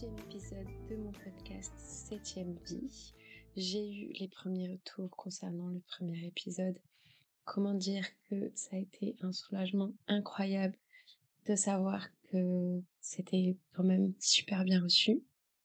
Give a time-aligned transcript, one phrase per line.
[0.00, 3.12] deuxième épisode de mon podcast Septième vie.
[3.54, 6.78] J'ai eu les premiers retours concernant le premier épisode.
[7.44, 10.74] Comment dire que ça a été un soulagement incroyable
[11.46, 15.22] de savoir que c'était quand même super bien reçu.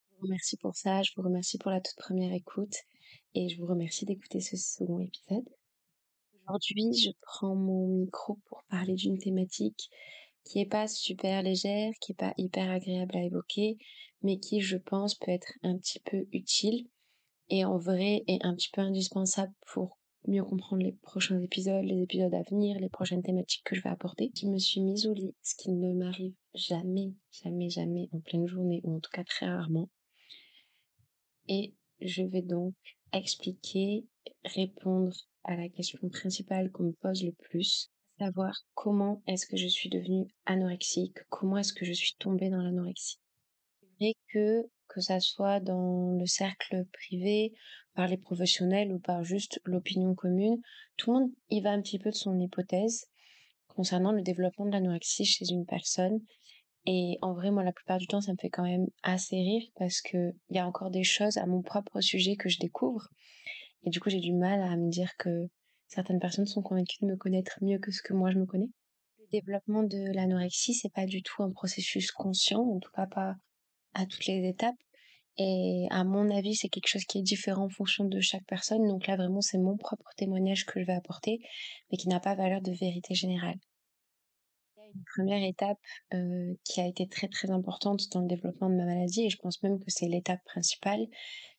[0.09, 2.75] Je vous remercie pour ça, je vous remercie pour la toute première écoute
[3.35, 5.47] et je vous remercie d'écouter ce second épisode.
[6.43, 9.89] Aujourd'hui, je prends mon micro pour parler d'une thématique
[10.45, 13.77] qui est pas super légère, qui est pas hyper agréable à évoquer,
[14.21, 16.87] mais qui, je pense, peut être un petit peu utile
[17.49, 22.01] et en vrai est un petit peu indispensable pour mieux comprendre les prochains épisodes, les
[22.01, 24.31] épisodes à venir, les prochaines thématiques que je vais apporter.
[24.35, 28.47] Je me suis mise au lit, ce qui ne m'arrive jamais, jamais, jamais en pleine
[28.47, 29.89] journée, ou en tout cas très rarement.
[31.47, 32.73] Et je vais donc
[33.13, 34.05] expliquer,
[34.43, 39.67] répondre à la question principale qu'on me pose le plus, savoir comment est-ce que je
[39.67, 43.19] suis devenue anorexique, comment est-ce que je suis tombée dans l'anorexie.
[43.81, 47.53] C'est vrai que que ça soit dans le cercle privé,
[47.95, 50.61] par les professionnels ou par juste l'opinion commune,
[50.97, 53.07] tout le monde y va un petit peu de son hypothèse
[53.67, 56.19] concernant le développement de l'anorexie chez une personne.
[56.85, 59.63] Et en vrai, moi, la plupart du temps, ça me fait quand même assez rire
[59.75, 63.07] parce que il y a encore des choses à mon propre sujet que je découvre.
[63.83, 65.49] Et du coup, j'ai du mal à me dire que
[65.87, 68.69] certaines personnes sont convaincues de me connaître mieux que ce que moi je me connais.
[69.19, 73.35] Le développement de l'anorexie, c'est pas du tout un processus conscient, en tout cas pas
[73.93, 74.75] à toutes les étapes.
[75.37, 78.87] Et à mon avis, c'est quelque chose qui est différent en fonction de chaque personne.
[78.87, 81.39] Donc là, vraiment, c'est mon propre témoignage que je vais apporter,
[81.91, 83.57] mais qui n'a pas valeur de vérité générale.
[84.77, 85.79] Il y a une première étape
[86.13, 89.37] euh, qui a été très très importante dans le développement de ma maladie, et je
[89.37, 91.05] pense même que c'est l'étape principale,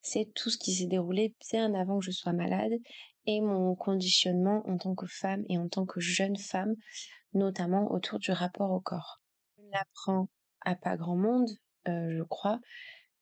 [0.00, 2.72] c'est tout ce qui s'est déroulé bien avant que je sois malade,
[3.26, 6.74] et mon conditionnement en tant que femme et en tant que jeune femme,
[7.34, 9.20] notamment autour du rapport au corps.
[9.58, 10.28] Je l'apprends
[10.60, 11.50] à pas grand monde,
[11.88, 12.60] euh, je crois.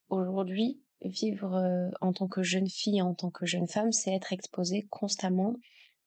[0.08, 4.32] Aujourd'hui, vivre euh, en tant que jeune fille, en tant que jeune femme, c'est être
[4.32, 5.54] exposée constamment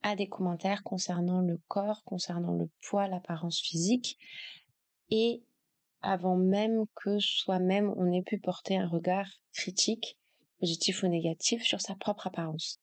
[0.04, 4.18] à des commentaires concernant le corps, concernant le poids, l'apparence physique,
[5.10, 5.44] et
[6.02, 10.18] avant même que soi-même on ait pu porter un regard critique,
[10.60, 12.80] positif ou négatif, sur sa propre apparence.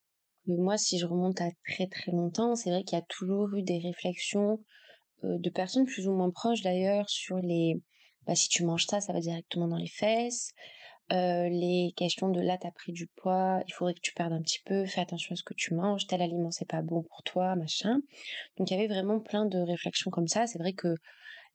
[0.46, 3.62] Moi, si je remonte à très très longtemps, c'est vrai qu'il y a toujours eu
[3.62, 4.60] des réflexions
[5.22, 7.80] de personnes plus ou moins proches d'ailleurs sur les
[8.26, 10.52] bah, si tu manges ça, ça va directement dans les fesses.
[11.10, 14.60] Les questions de là, t'as pris du poids, il faudrait que tu perdes un petit
[14.64, 17.54] peu, fais attention à ce que tu manges, tel aliment c'est pas bon pour toi,
[17.56, 18.00] machin.
[18.56, 20.46] Donc il y avait vraiment plein de réflexions comme ça.
[20.46, 20.94] C'est vrai que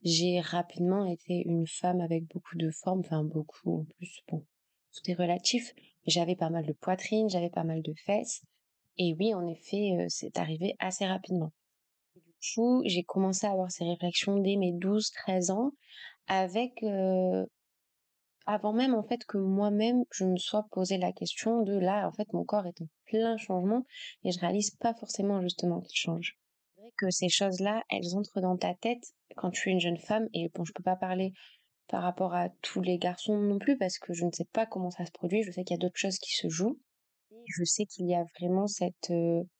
[0.04, 4.46] j'ai rapidement été une femme avec beaucoup de formes, enfin beaucoup en plus, bon,
[4.94, 5.74] tout est relatif.
[6.06, 8.44] J'avais pas mal de poitrine, j'avais pas mal de fesses.
[9.00, 11.52] Et oui, en effet, c'est arrivé assez rapidement.
[12.16, 12.22] du
[12.54, 15.72] coup, j'ai commencé à avoir ces réflexions dès mes 12-13 ans
[16.28, 16.84] avec
[18.46, 22.12] avant même en fait que moi-même je me sois posé la question de là en
[22.12, 23.86] fait mon corps est en plein changement
[24.24, 26.38] et je réalise pas forcément justement qu'il change.
[26.76, 30.00] C'est vrai que ces choses-là, elles entrent dans ta tête quand tu es une jeune
[30.00, 31.34] femme et bon je peux pas parler
[31.88, 34.90] par rapport à tous les garçons non plus parce que je ne sais pas comment
[34.90, 36.80] ça se produit, je sais qu'il y a d'autres choses qui se jouent
[37.32, 39.12] et je sais qu'il y a vraiment cette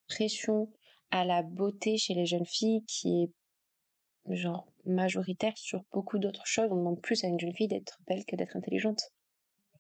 [0.08, 0.72] pression
[1.12, 6.70] à la beauté chez les jeunes filles qui est genre majoritaire sur beaucoup d'autres choses.
[6.72, 9.02] On demande plus à une jeune fille d'être belle que d'être intelligente.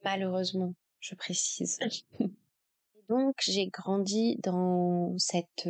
[0.03, 1.77] Malheureusement, je précise.
[2.19, 5.69] Et donc j'ai grandi dans cette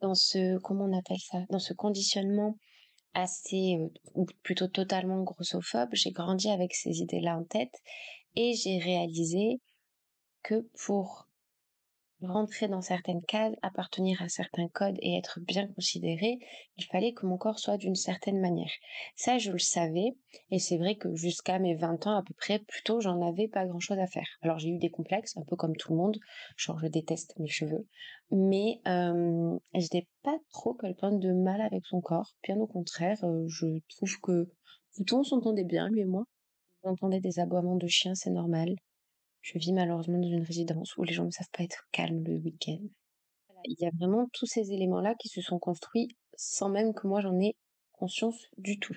[0.00, 1.38] dans ce comment on appelle ça?
[1.50, 2.56] Dans ce conditionnement
[3.14, 3.76] assez
[4.14, 7.74] ou plutôt totalement grossophobe j'ai grandi avec ces idées là en tête
[8.36, 9.60] et j'ai réalisé
[10.42, 11.28] que pour
[12.22, 16.38] rentrer dans certaines cases, appartenir à certains codes et être bien considéré,
[16.76, 18.70] il fallait que mon corps soit d'une certaine manière.
[19.16, 20.16] Ça, je le savais,
[20.50, 23.66] et c'est vrai que jusqu'à mes 20 ans à peu près, plutôt, j'en avais pas
[23.66, 24.28] grand chose à faire.
[24.42, 26.18] Alors j'ai eu des complexes, un peu comme tout le monde,
[26.56, 27.86] genre je déteste mes cheveux,
[28.30, 33.18] mais euh, je n'ai pas trop quelqu'un de mal avec son corps, bien au contraire,
[33.46, 33.66] je
[33.96, 34.50] trouve que
[35.06, 36.24] tout on s'entendait bien, lui et moi.
[36.82, 38.74] On entendait des aboiements de chiens, c'est normal.
[39.40, 42.36] Je vis malheureusement dans une résidence où les gens ne savent pas être calmes le
[42.38, 42.80] week-end.
[43.64, 47.20] Il y a vraiment tous ces éléments-là qui se sont construits sans même que moi
[47.20, 47.56] j'en ai
[47.92, 48.96] conscience du tout.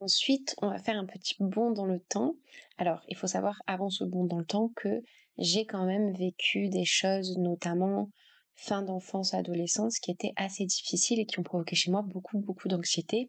[0.00, 2.34] Ensuite, on va faire un petit bond dans le temps.
[2.78, 5.02] Alors, il faut savoir avant ce bond dans le temps que
[5.38, 8.10] j'ai quand même vécu des choses, notamment
[8.54, 12.68] fin d'enfance, adolescence, qui étaient assez difficiles et qui ont provoqué chez moi beaucoup, beaucoup
[12.68, 13.28] d'anxiété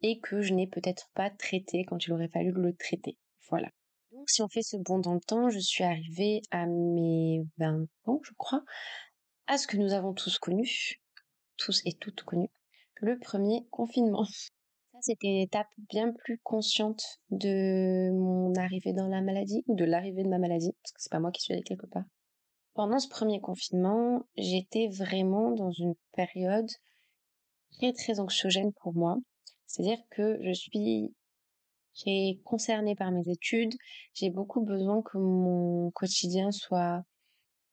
[0.00, 3.16] et que je n'ai peut-être pas traité quand il aurait fallu le traiter.
[3.48, 3.68] Voilà.
[4.26, 8.20] Si on fait ce bond dans le temps, je suis arrivée à mes 20 ans,
[8.22, 8.62] je crois,
[9.46, 11.00] à ce que nous avons tous connu,
[11.56, 12.48] tous et toutes connu,
[12.96, 14.24] le premier confinement.
[14.24, 19.84] Ça, c'était une étape bien plus consciente de mon arrivée dans la maladie ou de
[19.84, 22.04] l'arrivée de ma maladie, parce que c'est pas moi qui suis allée quelque part.
[22.74, 26.70] Pendant ce premier confinement, j'étais vraiment dans une période
[27.72, 29.18] très très anxiogène pour moi.
[29.66, 31.14] C'est-à-dire que je suis
[31.94, 33.74] j'ai concernée par mes études,
[34.14, 37.02] j'ai beaucoup besoin que mon quotidien soit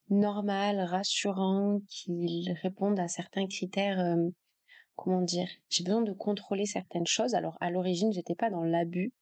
[0.10, 4.16] normal, rassurant, qu'il réponde à certains critères
[4.96, 7.34] comment dire, j'ai besoin de contrôler certaines choses.
[7.34, 9.14] Alors à l'origine, j'étais pas dans l'abus,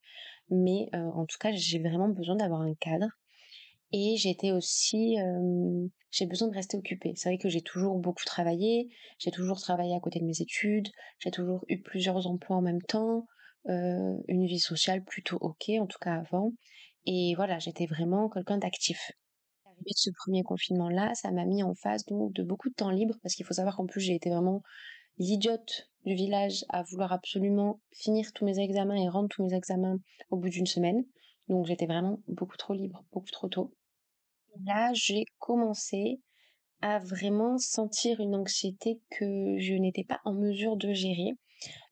[0.50, 3.06] mais en tout cas, j'ai vraiment besoin d'avoir un cadre.
[3.92, 5.16] Et j'étais aussi,
[6.10, 7.12] j'ai besoin de rester occupée.
[7.14, 10.88] C'est vrai que j'ai toujours beaucoup travaillé, j'ai toujours travaillé à côté de mes études,
[11.20, 13.28] j'ai toujours eu plusieurs emplois en même temps,
[13.66, 16.52] une vie sociale plutôt ok, en tout cas avant.
[17.06, 19.12] Et voilà, j'étais vraiment quelqu'un d'actif.
[19.64, 22.90] L'arrivée de ce premier confinement-là, ça m'a mis en face donc de beaucoup de temps
[22.90, 24.62] libre, parce qu'il faut savoir qu'en plus j'ai été vraiment
[25.18, 29.98] l'idiote du village à vouloir absolument finir tous mes examens et rendre tous mes examens
[30.30, 31.04] au bout d'une semaine.
[31.48, 33.74] Donc j'étais vraiment beaucoup trop libre, beaucoup trop tôt.
[34.54, 36.20] Et là, j'ai commencé
[36.80, 41.32] à vraiment sentir une anxiété que je n'étais pas en mesure de gérer.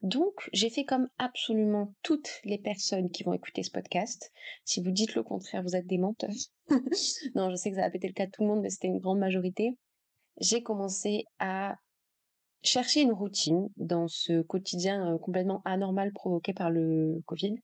[0.03, 4.33] Donc, j'ai fait comme absolument toutes les personnes qui vont écouter ce podcast.
[4.65, 6.31] Si vous dites le contraire, vous êtes des menteurs.
[7.35, 8.89] non, je sais que ça a pété le cas de tout le monde, mais c'était
[8.89, 9.77] une grande majorité.
[10.39, 11.77] J'ai commencé à
[12.63, 17.55] chercher une routine dans ce quotidien euh, complètement anormal provoqué par le Covid.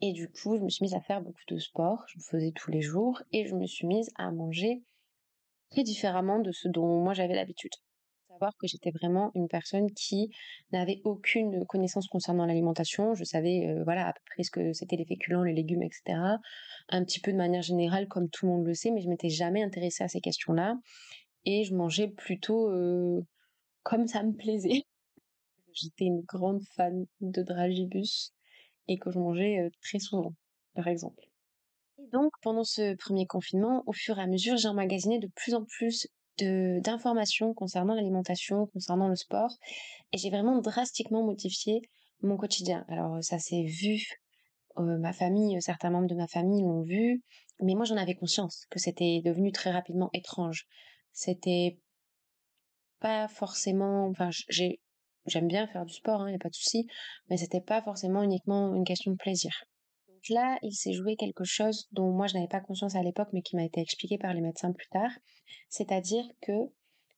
[0.00, 2.52] Et du coup, je me suis mise à faire beaucoup de sport, je le faisais
[2.54, 4.82] tous les jours, et je me suis mise à manger
[5.70, 7.72] très différemment de ce dont moi j'avais l'habitude.
[8.58, 10.30] Que j'étais vraiment une personne qui
[10.72, 13.14] n'avait aucune connaissance concernant l'alimentation.
[13.14, 16.18] Je savais, euh, voilà, à peu près ce que c'était les féculents, les légumes, etc.
[16.88, 19.28] Un petit peu de manière générale, comme tout le monde le sait, mais je m'étais
[19.28, 20.76] jamais intéressée à ces questions-là.
[21.44, 23.20] Et je mangeais plutôt euh,
[23.82, 24.82] comme ça me plaisait.
[25.72, 28.32] J'étais une grande fan de dragibus
[28.88, 30.32] et que je mangeais euh, très souvent,
[30.74, 31.24] par exemple.
[31.98, 35.54] Et donc, pendant ce premier confinement, au fur et à mesure, j'ai emmagasiné de plus
[35.54, 36.08] en plus
[36.38, 39.56] d'informations concernant l'alimentation, concernant le sport,
[40.12, 41.82] et j'ai vraiment drastiquement modifié
[42.22, 42.84] mon quotidien.
[42.88, 44.02] Alors, ça s'est vu,
[44.78, 47.22] euh, ma famille, certains membres de ma famille l'ont vu,
[47.60, 50.66] mais moi j'en avais conscience que c'était devenu très rapidement étrange.
[51.12, 51.78] C'était
[53.00, 54.80] pas forcément, enfin, j'ai,
[55.26, 56.86] j'aime bien faire du sport, il hein, n'y a pas de souci,
[57.28, 59.52] mais c'était pas forcément uniquement une question de plaisir.
[60.30, 63.42] Là, il s'est joué quelque chose dont moi je n'avais pas conscience à l'époque, mais
[63.42, 65.10] qui m'a été expliqué par les médecins plus tard.
[65.68, 66.52] C'est-à-dire que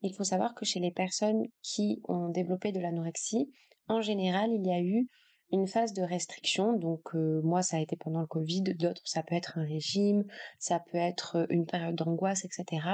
[0.03, 3.53] il faut savoir que chez les personnes qui ont développé de l'anorexie,
[3.89, 5.09] en général, il y a eu
[5.53, 6.73] une phase de restriction.
[6.75, 10.25] Donc euh, moi, ça a été pendant le Covid, d'autres, ça peut être un régime,
[10.59, 12.87] ça peut être euh, une période d'angoisse, etc.,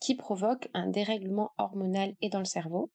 [0.00, 2.90] qui provoque un dérèglement hormonal et dans le cerveau.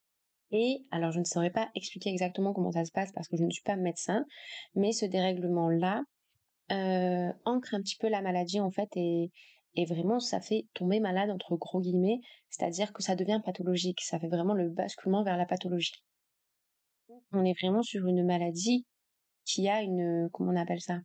[0.52, 3.44] Et alors, je ne saurais pas expliquer exactement comment ça se passe parce que je
[3.44, 4.26] ne suis pas médecin,
[4.76, 6.04] mais ce dérèglement-là
[6.72, 9.32] euh, ancre un petit peu la maladie en fait et,
[9.76, 12.20] et vraiment ça fait tomber malade entre gros guillemets,
[12.50, 16.04] c'est-à-dire que ça devient pathologique, ça fait vraiment le basculement vers la pathologie.
[17.32, 18.86] On est vraiment sur une maladie
[19.46, 21.00] qui a une, comment on appelle ça,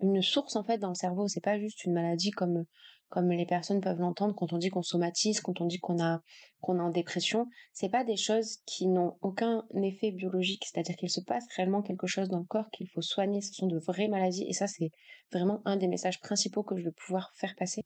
[0.00, 1.28] une source en fait dans le cerveau.
[1.28, 2.64] C'est pas juste une maladie comme
[3.08, 6.20] comme les personnes peuvent l'entendre quand on dit qu'on somatise, quand on dit qu'on a
[6.60, 7.46] qu'on est en dépression.
[7.72, 12.06] C'est pas des choses qui n'ont aucun effet biologique, c'est-à-dire qu'il se passe réellement quelque
[12.06, 13.40] chose dans le corps qu'il faut soigner.
[13.40, 14.90] Ce sont de vraies maladies et ça c'est
[15.32, 17.82] vraiment un des messages principaux que je veux pouvoir faire passer.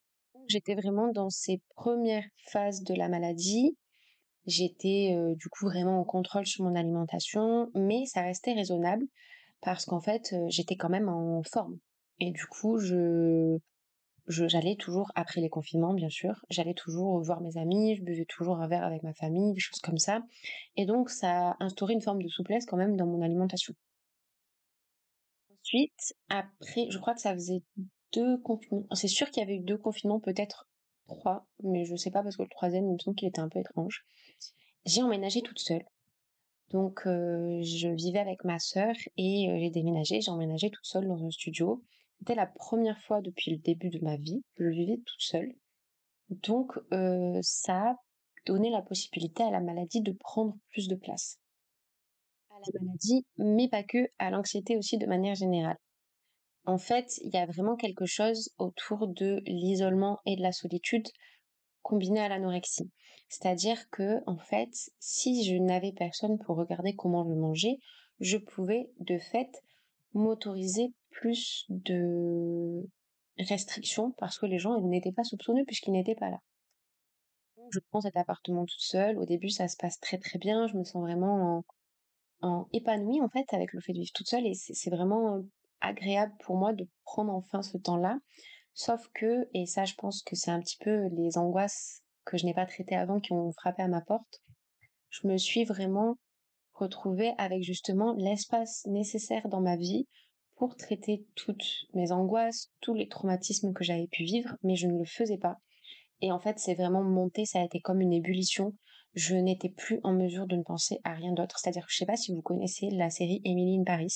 [0.48, 3.76] J'étais vraiment dans ces premières phases de la maladie.
[4.46, 9.04] J'étais euh, du coup vraiment en contrôle sur mon alimentation, mais ça restait raisonnable
[9.60, 11.78] parce qu'en fait, j'étais quand même en forme.
[12.20, 13.58] Et du coup, je
[14.28, 18.58] j'allais toujours après les confinements bien sûr, j'allais toujours voir mes amis, je buvais toujours
[18.58, 20.22] un verre avec ma famille, des choses comme ça.
[20.76, 23.74] Et donc ça a instauré une forme de souplesse quand même dans mon alimentation.
[25.60, 27.62] Ensuite, après, je crois que ça faisait
[28.14, 28.86] deux confinements.
[28.92, 30.66] C'est sûr qu'il y avait eu deux confinements, peut-être
[31.08, 33.48] trois, mais je sais pas parce que le troisième, il me semble qu'il était un
[33.48, 34.04] peu étrange.
[34.86, 35.84] J'ai emménagé toute seule.
[36.70, 40.20] Donc, euh, je vivais avec ma sœur et euh, j'ai déménagé.
[40.20, 41.82] J'ai emménagé toute seule dans un studio.
[42.18, 45.54] C'était la première fois depuis le début de ma vie que je vivais toute seule.
[46.30, 47.96] Donc, euh, ça a
[48.46, 51.38] donné la possibilité à la maladie de prendre plus de place.
[52.50, 55.76] À la maladie, mais pas que, à l'anxiété aussi de manière générale.
[56.64, 61.08] En fait, il y a vraiment quelque chose autour de l'isolement et de la solitude
[61.82, 62.90] combiné à l'anorexie.
[63.28, 67.78] C'est-à-dire que, en fait, si je n'avais personne pour regarder comment je mangeais,
[68.20, 69.50] je pouvais de fait
[70.12, 72.82] m'autoriser plus de
[73.38, 76.38] restrictions parce que les gens n'étaient pas soupçonneux puisqu'ils n'étaient pas là.
[77.70, 79.18] je prends cet appartement toute seule.
[79.18, 80.66] Au début, ça se passe très très bien.
[80.66, 81.64] Je me sens vraiment
[82.40, 85.42] en épanouie en fait avec le fait de vivre toute seule et c'est vraiment
[85.80, 88.18] agréable pour moi de prendre enfin ce temps-là.
[88.74, 92.44] Sauf que, et ça je pense que c'est un petit peu les angoisses que je
[92.44, 94.40] n'ai pas traitées avant qui ont frappé à ma porte,
[95.10, 96.16] je me suis vraiment
[96.74, 100.06] retrouvée avec justement l'espace nécessaire dans ma vie
[100.58, 104.98] pour traiter toutes mes angoisses, tous les traumatismes que j'avais pu vivre, mais je ne
[104.98, 105.56] le faisais pas.
[106.20, 108.74] Et en fait, c'est vraiment monté, ça a été comme une ébullition.
[109.14, 111.58] Je n'étais plus en mesure de ne penser à rien d'autre.
[111.58, 114.12] C'est-à-dire, je sais pas si vous connaissez la série Emily in Paris.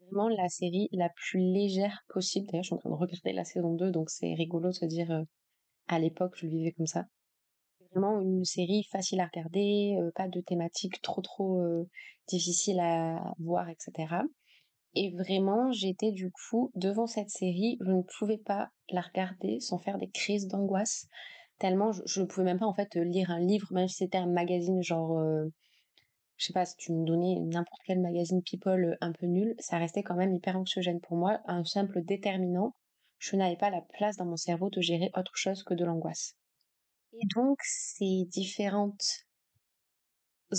[0.00, 2.46] Vraiment la série la plus légère possible.
[2.46, 4.86] D'ailleurs, je suis en train de regarder la saison 2, donc c'est rigolo de se
[4.86, 5.22] dire, euh,
[5.88, 7.04] à l'époque, je le vivais comme ça.
[7.90, 11.88] Vraiment une série facile à regarder, euh, pas de thématique trop trop euh,
[12.26, 14.24] difficile à voir, etc.
[14.94, 19.78] Et vraiment, j'étais du coup devant cette série, je ne pouvais pas la regarder sans
[19.78, 21.08] faire des crises d'angoisse,
[21.58, 24.26] tellement je ne pouvais même pas en fait lire un livre, même si c'était un
[24.26, 25.46] magazine genre, euh,
[26.36, 29.78] je sais pas, si tu me donnais n'importe quel magazine People un peu nul, ça
[29.78, 32.74] restait quand même hyper anxiogène pour moi, un simple déterminant,
[33.18, 36.36] je n'avais pas la place dans mon cerveau de gérer autre chose que de l'angoisse.
[37.14, 39.26] Et donc, ces différentes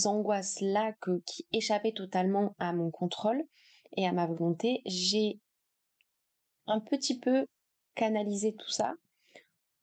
[0.06, 0.94] angoisses-là
[1.26, 3.44] qui échappaient totalement à mon contrôle,
[3.96, 5.40] et à ma volonté, j'ai
[6.68, 7.46] un petit peu
[7.96, 8.96] canalisé tout ça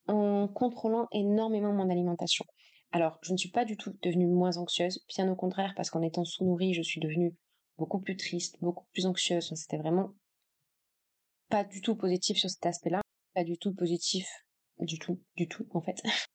[0.09, 2.45] en contrôlant énormément mon alimentation.
[2.91, 6.03] Alors, je ne suis pas du tout devenue moins anxieuse, bien au contraire, parce qu'en
[6.03, 7.35] étant sous-nourrie, je suis devenue
[7.79, 9.53] beaucoup plus triste, beaucoup plus anxieuse.
[9.55, 10.11] C'était vraiment
[11.49, 13.01] pas du tout positif sur cet aspect-là,
[13.35, 14.29] pas du tout positif,
[14.79, 16.03] du tout, du tout, en fait.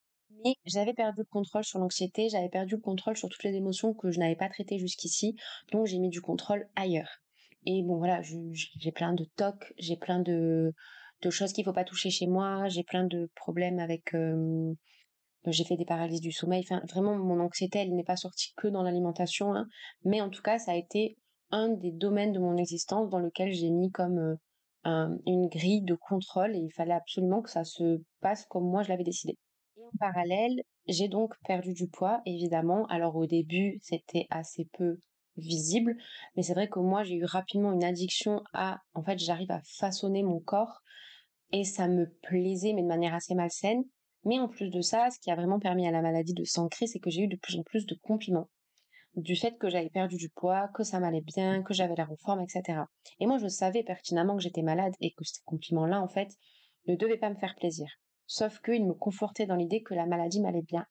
[0.43, 3.93] Mais j'avais perdu le contrôle sur l'anxiété, j'avais perdu le contrôle sur toutes les émotions
[3.93, 5.35] que je n'avais pas traitées jusqu'ici,
[5.71, 7.21] donc j'ai mis du contrôle ailleurs.
[7.69, 10.73] Et bon, voilà, j'ai plein de tocs, j'ai plein de,
[11.29, 14.15] choses qu'il faut pas toucher chez moi, j'ai plein de problèmes avec...
[14.15, 14.73] Euh,
[15.47, 16.63] j'ai fait des paralyses du sommeil.
[16.63, 19.53] Enfin, vraiment, mon anxiété, elle n'est pas sortie que dans l'alimentation.
[19.53, 19.67] Hein,
[20.05, 21.17] mais en tout cas, ça a été
[21.51, 24.37] un des domaines de mon existence dans lequel j'ai mis comme
[24.85, 28.83] un, une grille de contrôle et il fallait absolument que ça se passe comme moi
[28.83, 29.37] je l'avais décidé.
[29.75, 32.85] Et en parallèle, j'ai donc perdu du poids, évidemment.
[32.85, 34.99] Alors au début, c'était assez peu
[35.37, 35.95] visible.
[36.35, 39.61] Mais c'est vrai que moi, j'ai eu rapidement une addiction à, en fait, j'arrive à
[39.79, 40.81] façonner mon corps
[41.51, 43.83] et ça me plaisait, mais de manière assez malsaine.
[44.25, 46.87] Mais en plus de ça, ce qui a vraiment permis à la maladie de s'ancrer,
[46.87, 48.49] c'est que j'ai eu de plus en plus de compliments.
[49.15, 52.17] Du fait que j'avais perdu du poids, que ça m'allait bien, que j'avais l'air en
[52.17, 52.81] forme, etc.
[53.19, 56.29] Et moi, je savais pertinemment que j'étais malade et que ces compliments-là, en fait,
[56.87, 57.87] ne devaient pas me faire plaisir.
[58.27, 60.85] Sauf qu'ils me confortaient dans l'idée que la maladie m'allait bien.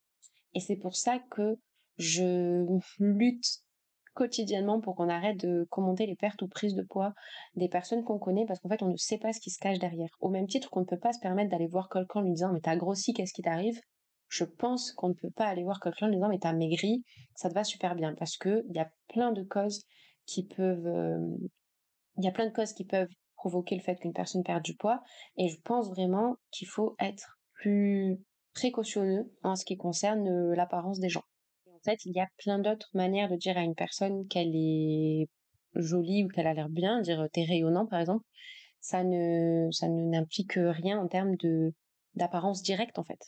[0.55, 1.59] Et c'est pour ça que
[1.99, 2.65] je
[2.99, 3.63] lutte
[4.17, 7.13] quotidiennement pour qu'on arrête de commenter les pertes ou prises de poids
[7.55, 9.79] des personnes qu'on connaît parce qu'en fait on ne sait pas ce qui se cache
[9.79, 10.09] derrière.
[10.21, 12.53] Au même titre qu'on ne peut pas se permettre d'aller voir quelqu'un en lui disant
[12.53, 13.79] mais t'as grossi, qu'est-ce qui t'arrive?
[14.29, 17.05] Je pense qu'on ne peut pas aller voir quelqu'un en lui disant mais t'as maigri,
[17.37, 19.85] ça te va super bien parce que il y a plein de causes
[20.25, 21.37] qui peuvent, euh,
[22.17, 24.75] il y a plein de causes qui peuvent provoquer le fait qu'une personne perde du
[24.75, 25.03] poids
[25.37, 28.19] et je pense vraiment qu'il faut être plus
[28.55, 31.23] précautionneux en ce qui concerne euh, l'apparence des gens
[31.91, 35.29] fait, il y a plein d'autres manières de dire à une personne qu'elle est
[35.75, 38.25] jolie ou qu'elle a l'air bien, dire t'es rayonnant par exemple.
[38.81, 41.73] Ça ne, ça ne n'implique rien en termes de
[42.15, 43.21] d'apparence directe en fait.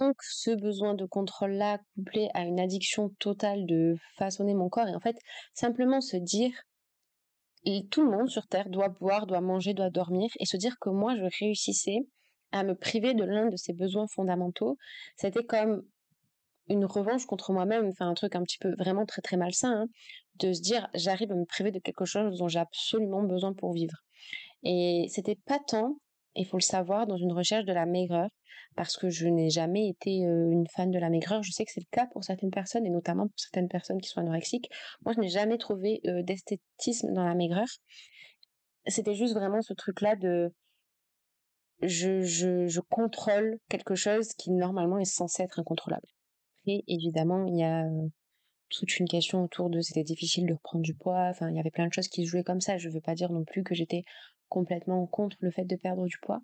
[0.00, 4.88] Donc ce besoin de contrôle là couplé à une addiction totale de façonner mon corps
[4.88, 5.16] et en fait
[5.54, 6.52] simplement se dire
[7.90, 10.90] tout le monde sur terre doit boire, doit manger, doit dormir et se dire que
[10.90, 12.06] moi je réussissais
[12.52, 14.78] à me priver de l'un de ces besoins fondamentaux,
[15.16, 15.84] c'était comme
[16.68, 19.86] une revanche contre moi-même, enfin un truc un petit peu vraiment très très malsain, hein,
[20.36, 23.72] de se dire j'arrive à me priver de quelque chose dont j'ai absolument besoin pour
[23.72, 23.96] vivre.
[24.62, 25.98] Et c'était pas tant,
[26.34, 28.28] il faut le savoir, dans une recherche de la maigreur,
[28.76, 31.42] parce que je n'ai jamais été euh, une fan de la maigreur.
[31.42, 34.08] Je sais que c'est le cas pour certaines personnes, et notamment pour certaines personnes qui
[34.08, 34.70] sont anorexiques.
[35.04, 37.66] Moi, je n'ai jamais trouvé euh, d'esthétisme dans la maigreur.
[38.86, 40.52] C'était juste vraiment ce truc-là de
[41.82, 46.08] je, je, je contrôle quelque chose qui normalement est censé être incontrôlable
[46.88, 47.84] évidemment, il y a
[48.70, 51.28] toute une question autour de c'était difficile de reprendre du poids.
[51.30, 52.78] Enfin, il y avait plein de choses qui jouaient comme ça.
[52.78, 54.04] Je veux pas dire non plus que j'étais
[54.48, 56.40] complètement contre le fait de perdre du poids.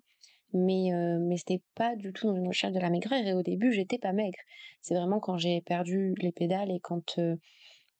[0.53, 3.25] Mais, mais c'était pas du tout dans une recherche de la maigreur.
[3.25, 4.39] Et au début, j'étais pas maigre.
[4.81, 7.19] C'est vraiment quand j'ai perdu les pédales et quand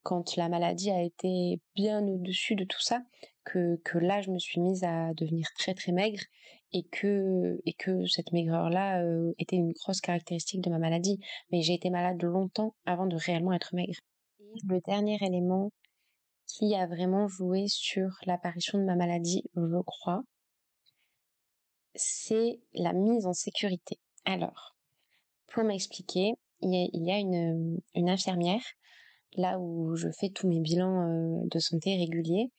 [0.06, 3.02] quand la maladie a été bien au-dessus de tout ça,
[3.44, 6.20] que, que là je me suis mise à devenir très très maigre
[6.72, 7.74] et que, et
[8.06, 11.18] cette maigreur-là euh, était une grosse caractéristique de ma maladie.
[11.50, 13.98] Mais j'ai été malade longtemps avant de réellement être maigre.
[14.38, 15.72] Et le dernier élément
[16.46, 20.22] qui a vraiment joué sur l'apparition de ma maladie, je crois,
[21.96, 23.98] c'est la mise en sécurité.
[24.24, 24.76] Alors,
[25.48, 28.62] pour m'expliquer, il y a, une infirmière
[29.36, 32.50] là où je fais tous mes bilans de santé réguliers,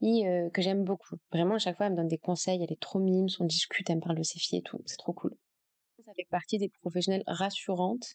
[0.00, 1.16] et que j'aime beaucoup.
[1.32, 3.90] Vraiment, à chaque fois, elle me donne des conseils, elle est trop mime, on discute,
[3.90, 5.36] elle me parle de ses filles et tout, c'est trop cool.
[6.04, 8.14] Ça fait partie des professionnels rassurantes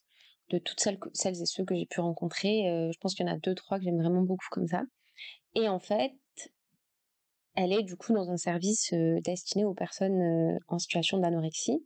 [0.49, 2.63] de toutes celles, celles et ceux que j'ai pu rencontrer.
[2.91, 4.83] je pense qu'il y en a deux, trois que j'aime vraiment beaucoup comme ça.
[5.55, 6.13] Et en fait,
[7.55, 11.85] elle est du coup dans un service destiné aux personnes en situation d'anorexie.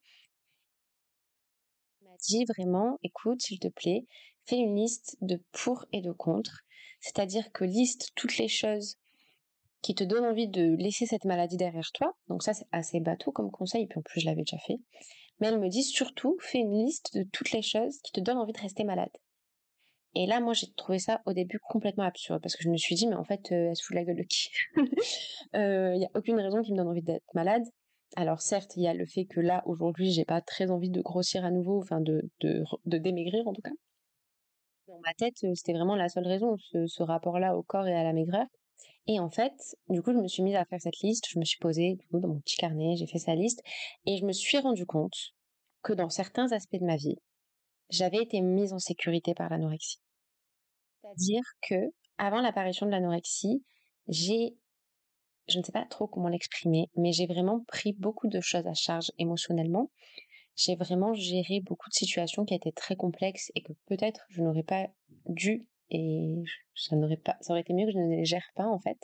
[2.01, 4.05] Elle m'a dit vraiment, écoute, s'il te plaît,
[4.47, 6.63] fais une liste de pour et de contre.
[7.01, 8.97] C'est-à-dire que liste toutes les choses
[9.81, 12.15] qui te donnent envie de laisser cette maladie derrière toi.
[12.27, 14.79] Donc ça, c'est assez bateau comme conseil, puis en plus, je l'avais déjà fait.
[15.39, 18.37] Mais elle me dit surtout, fais une liste de toutes les choses qui te donnent
[18.37, 19.11] envie de rester malade.
[20.15, 22.95] Et là, moi, j'ai trouvé ça au début complètement absurde parce que je me suis
[22.95, 24.49] dit, mais en fait, euh, elle se fout de la gueule de qui?
[24.75, 24.83] Il
[25.55, 27.63] euh, n'y a aucune raison qui me donne envie d'être malade.
[28.15, 31.01] Alors certes, il y a le fait que là, aujourd'hui, j'ai pas très envie de
[31.01, 33.73] grossir à nouveau, enfin de, de, de démaigrir en tout cas.
[34.87, 38.13] Dans ma tête, c'était vraiment la seule raison, ce, rapport-là au corps et à la
[38.13, 38.45] maigreur.
[39.05, 39.53] Et en fait,
[39.89, 42.27] du coup, je me suis mise à faire cette liste, je me suis posée dans
[42.27, 43.61] mon petit carnet, j'ai fait sa liste,
[44.05, 45.33] et je me suis rendu compte
[45.81, 47.17] que dans certains aspects de ma vie,
[47.89, 49.99] j'avais été mise en sécurité par l'anorexie.
[51.01, 53.63] C'est-à-dire que, avant l'apparition de l'anorexie,
[54.07, 54.55] j'ai,
[55.47, 58.73] je ne sais pas trop comment l'exprimer, mais j'ai vraiment pris beaucoup de choses à
[58.73, 59.89] charge émotionnellement.
[60.57, 64.63] J'ai vraiment géré beaucoup de situations qui étaient très complexes et que peut-être je n'aurais
[64.63, 64.87] pas
[65.27, 66.43] dû et
[66.75, 68.97] ça n'aurait pas, ça aurait été mieux que je ne les gère pas en fait.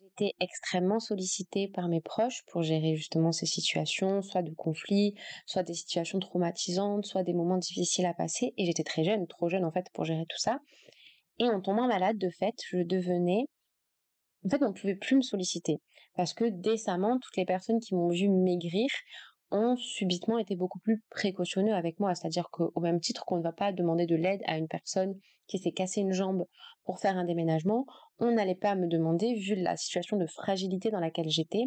[0.00, 5.14] J'étais extrêmement sollicitée par mes proches pour gérer justement ces situations, soit de conflits,
[5.46, 8.54] soit des situations traumatisantes, soit des moments difficiles à passer.
[8.56, 10.60] Et j'étais très jeune, trop jeune en fait pour gérer tout ça.
[11.40, 13.46] Et en tombant malade, de fait, je devenais
[14.44, 15.78] en fait, on ne pouvait plus me solliciter
[16.14, 18.86] parce que décemment, toutes les personnes qui m'ont vu maigrir
[19.54, 22.14] ont subitement été beaucoup plus précautionneux avec moi.
[22.14, 25.14] C'est-à-dire qu'au même titre qu'on ne va pas demander de l'aide à une personne
[25.46, 26.46] qui s'est cassé une jambe
[26.84, 27.86] pour faire un déménagement,
[28.18, 31.66] on n'allait pas me demander, vu la situation de fragilité dans laquelle j'étais,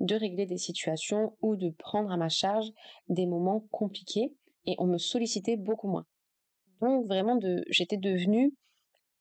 [0.00, 2.68] de régler des situations ou de prendre à ma charge
[3.08, 4.32] des moments compliqués
[4.64, 6.06] et on me sollicitait beaucoup moins.
[6.80, 8.54] Donc vraiment, de, j'étais devenue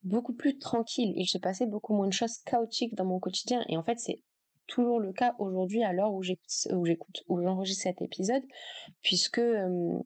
[0.04, 1.14] beaucoup plus tranquille.
[1.16, 3.64] Il se passait beaucoup moins de choses chaotiques dans mon quotidien.
[3.68, 4.22] Et en fait, c'est
[4.68, 8.44] toujours le cas aujourd'hui à l'heure où j'écoute, où j'enregistre cet épisode,
[9.02, 9.42] puisque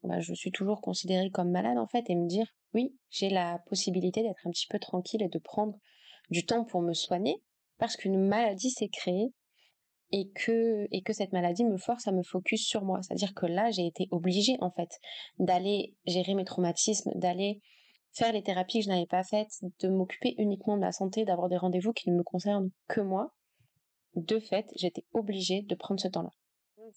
[0.04, 3.60] bah, je suis toujours considérée comme malade en fait, et me dire oui, j'ai la
[3.68, 5.76] possibilité d'être un petit peu tranquille et de prendre
[6.30, 7.42] du temps pour me soigner,
[7.78, 9.34] parce qu'une maladie s'est créée
[10.12, 13.00] et que et que cette maladie me force à me focus sur moi.
[13.02, 14.90] C'est-à-dire que là, j'ai été obligée en fait
[15.38, 17.62] d'aller gérer mes traumatismes, d'aller
[18.12, 21.48] faire les thérapies que je n'avais pas faites, de m'occuper uniquement de la santé, d'avoir
[21.48, 23.34] des rendez-vous qui ne me concernent que moi
[24.16, 26.32] de fait, j'étais obligée de prendre ce temps-là.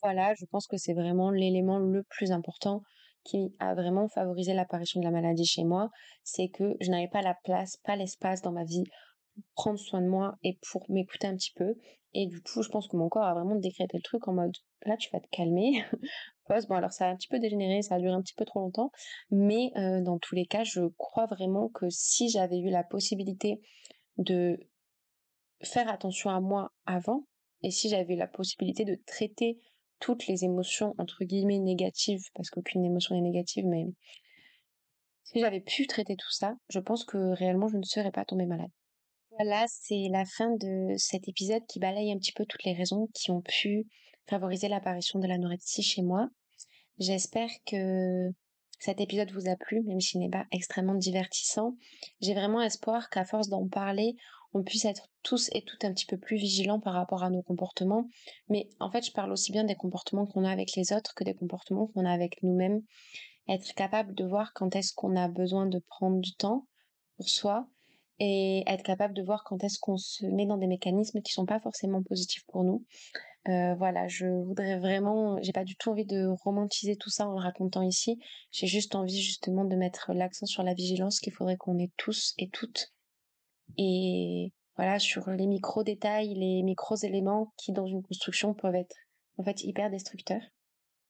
[0.03, 2.83] Voilà, je pense que c'est vraiment l'élément le plus important
[3.25, 5.91] qui a vraiment favorisé l'apparition de la maladie chez moi,
[6.25, 8.85] c'est que je n'avais pas la place, pas l'espace dans ma vie
[9.35, 11.75] pour prendre soin de moi et pour m'écouter un petit peu.
[12.15, 14.53] Et du coup, je pense que mon corps a vraiment décrété le truc en mode
[14.85, 15.85] là, tu vas te calmer.
[16.69, 18.61] bon, alors ça a un petit peu dégénéré, ça a duré un petit peu trop
[18.61, 18.91] longtemps,
[19.31, 23.61] mais euh, dans tous les cas, je crois vraiment que si j'avais eu la possibilité
[24.19, 24.59] de
[25.65, 27.27] faire attention à moi avant
[27.63, 29.59] et si j'avais la possibilité de traiter
[30.01, 33.87] toutes les émotions entre guillemets négatives parce qu'aucune émotion n'est négative mais
[35.25, 38.47] si j'avais pu traiter tout ça je pense que réellement je ne serais pas tombée
[38.47, 38.71] malade
[39.31, 43.09] voilà c'est la fin de cet épisode qui balaye un petit peu toutes les raisons
[43.15, 43.87] qui ont pu
[44.29, 46.29] favoriser l'apparition de l'anorexie chez moi
[46.99, 48.33] j'espère que
[48.83, 51.77] cet épisode vous a plu, même s'il n'est pas extrêmement divertissant.
[52.21, 54.17] J'ai vraiment espoir qu'à force d'en parler,
[54.55, 57.43] on puisse être tous et toutes un petit peu plus vigilants par rapport à nos
[57.43, 58.09] comportements.
[58.49, 61.25] Mais en fait, je parle aussi bien des comportements qu'on a avec les autres que
[61.25, 62.83] des comportements qu'on a avec nous-mêmes.
[63.49, 66.67] Être capable de voir quand est-ce qu'on a besoin de prendre du temps
[67.17, 67.67] pour soi
[68.19, 71.47] et être capable de voir quand est-ce qu'on se met dans des mécanismes qui sont
[71.47, 72.85] pas forcément positifs pour nous.
[73.49, 77.33] Euh, voilà, je voudrais vraiment, j'ai pas du tout envie de romantiser tout ça en
[77.33, 78.21] le racontant ici.
[78.53, 82.35] J'ai juste envie justement de mettre l'accent sur la vigilance qu'il faudrait qu'on ait tous
[82.39, 82.93] et toutes
[83.79, 88.97] et voilà sur les micro détails, les micros éléments qui dans une construction peuvent être
[89.39, 90.43] en fait hyper destructeurs.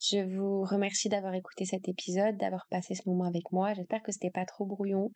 [0.01, 3.73] Je vous remercie d'avoir écouté cet épisode, d'avoir passé ce moment avec moi.
[3.73, 5.13] J'espère que c'était pas trop brouillon.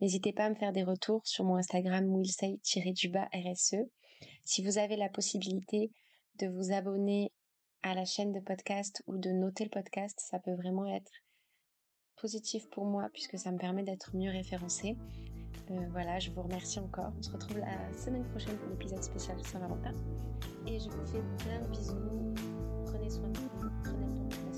[0.00, 3.76] N'hésitez pas à me faire des retours sur mon Instagram willsay-du-bas RSE.
[4.44, 5.90] Si vous avez la possibilité
[6.38, 7.30] de vous abonner
[7.82, 11.12] à la chaîne de podcast ou de noter le podcast, ça peut vraiment être
[12.16, 14.96] positif pour moi puisque ça me permet d'être mieux référencé.
[15.72, 17.12] Euh, voilà, je vous remercie encore.
[17.18, 19.92] On se retrouve la semaine prochaine pour l'épisode spécial Saint-Valentin.
[20.66, 22.34] Et je vous fais plein de bisous.
[22.86, 23.70] Prenez soin de vous.
[23.82, 24.51] Prenez le temps de vous.